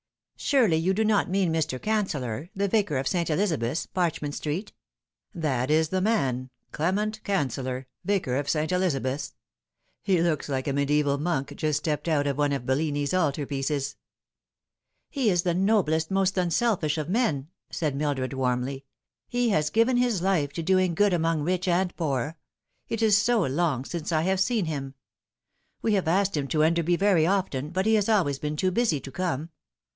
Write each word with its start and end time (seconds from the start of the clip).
"Surely 0.51 0.77
you 0.77 0.95
do 0.95 1.05
not 1.05 1.29
mean 1.29 1.53
Mr. 1.53 1.77
Canceller, 1.79 2.49
the 2.55 2.67
Vicar 2.67 2.97
of 2.97 3.07
St. 3.07 3.29
Elizabeth's, 3.29 3.85
Parchment 3.85 4.33
Street 4.33 4.73
?""That 5.45 5.69
is 5.69 5.89
the 5.89 6.01
man 6.01 6.49
Clement 6.71 7.23
Canceller, 7.23 7.85
Vicar 8.03 8.37
of 8.37 8.49
St. 8.49 8.71
Eliza 8.71 8.99
beth's. 8.99 9.35
He 10.01 10.19
looks 10.19 10.49
like 10.49 10.67
a 10.67 10.73
mediaeval 10.73 11.19
monk 11.19 11.55
just 11.55 11.77
stepped 11.77 12.07
out 12.07 12.25
of 12.25 12.39
one 12.39 12.51
of 12.51 12.65
Bellini's 12.65 13.13
altar 13.13 13.45
pieces."" 13.45 13.95
He 15.11 15.29
is 15.29 15.43
the 15.43 15.53
noblest, 15.53 16.09
most 16.09 16.35
unselfish 16.35 16.97
of 16.97 17.07
men," 17.07 17.49
said 17.69 17.95
Mildred 17.95 18.33
warmly;" 18.33 18.83
he 19.27 19.49
has 19.49 19.69
given 19.69 19.97
his 19.97 20.23
life 20.23 20.51
to 20.53 20.63
doing 20.63 20.95
good 20.95 21.13
among 21.13 21.43
rich 21.43 21.67
and 21.67 21.91
She 21.91 21.97
cannot 21.97 21.97
be 21.97 22.03
Unworthy. 22.03 22.35
105 22.89 22.89
poor. 22.89 22.89
It 22.89 23.05
is 23.07 23.15
so 23.19 23.41
2ong 23.41 23.85
since 23.85 24.11
I 24.11 24.23
have 24.23 24.39
seen 24.39 24.65
him. 24.65 24.95
We 25.83 25.93
have 25.93 26.07
asked 26.07 26.35
him 26.35 26.47
to 26.47 26.63
Enderby 26.63 26.95
very 26.95 27.27
often, 27.27 27.69
but 27.69 27.85
he 27.85 27.93
has 27.93 28.09
always 28.09 28.39
been 28.39 28.55
too 28.57 28.71
busy 28.71 28.99
to 28.99 29.11
come. 29.11 29.51